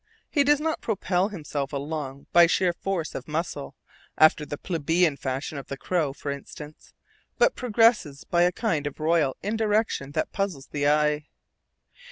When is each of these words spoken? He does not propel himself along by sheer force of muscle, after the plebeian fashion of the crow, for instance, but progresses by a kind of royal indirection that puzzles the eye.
He 0.31 0.43
does 0.43 0.59
not 0.59 0.81
propel 0.81 1.29
himself 1.29 1.71
along 1.71 2.25
by 2.33 2.47
sheer 2.47 2.73
force 2.73 3.13
of 3.13 3.27
muscle, 3.27 3.75
after 4.17 4.47
the 4.47 4.57
plebeian 4.57 5.15
fashion 5.15 5.59
of 5.59 5.67
the 5.67 5.77
crow, 5.77 6.11
for 6.11 6.31
instance, 6.31 6.91
but 7.37 7.53
progresses 7.55 8.23
by 8.23 8.41
a 8.41 8.51
kind 8.51 8.87
of 8.87 8.99
royal 8.99 9.37
indirection 9.43 10.13
that 10.13 10.31
puzzles 10.31 10.65
the 10.71 10.87
eye. 10.87 11.27